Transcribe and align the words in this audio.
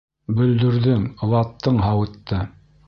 —Бөлдөрҙөң, 0.37 1.03
ваттың 1.35 1.79
һауытты! 1.89 2.45